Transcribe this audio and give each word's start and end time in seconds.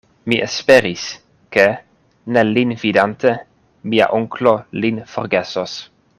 Mi 0.31 0.37
esperis, 0.43 1.03
ke, 1.57 1.65
ne 2.37 2.43
lin 2.53 2.73
vidante, 2.85 3.35
mia 3.93 4.09
onklo 4.21 4.55
lin 4.83 5.03
forgesos. 5.15 5.77